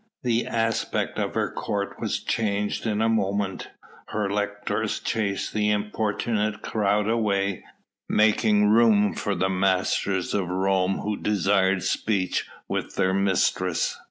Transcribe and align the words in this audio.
The 0.23 0.47
aspect 0.47 1.19
of 1.19 1.35
her 1.35 1.51
court 1.51 1.99
was 1.99 2.17
changed 2.21 2.87
in 2.87 3.03
a 3.03 3.07
moment. 3.07 3.67
Her 4.07 4.33
lictors 4.33 4.99
chased 4.99 5.53
the 5.53 5.69
importunate 5.69 6.63
crowd 6.63 7.07
away, 7.07 7.63
making 8.09 8.69
room 8.69 9.13
for 9.13 9.35
the 9.35 9.47
masters 9.47 10.33
of 10.33 10.49
Rome 10.49 11.01
who 11.03 11.17
desired 11.17 11.83
speech 11.83 12.47
with 12.67 12.95
their 12.95 13.13
mistress. 13.13 13.99